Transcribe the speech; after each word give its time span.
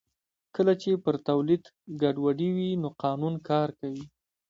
کله 0.55 0.73
چې 0.81 0.89
پر 1.03 1.15
تولید 1.27 1.63
ګډوډي 2.01 2.49
وي 2.57 2.69
نو 2.81 2.89
قانون 3.03 3.33
کار 3.49 3.69
کوي 3.79 4.05